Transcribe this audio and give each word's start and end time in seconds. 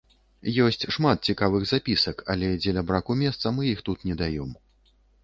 Ёсць 0.67 0.85
шмат 0.95 1.17
цікавых 1.31 1.65
запісак, 1.71 2.23
але 2.35 2.49
дзеля 2.63 2.85
браку 2.93 3.19
месца 3.23 3.53
мы 3.59 3.67
іх 3.73 3.85
тут 3.91 4.07
не 4.11 4.17
даём. 4.23 4.51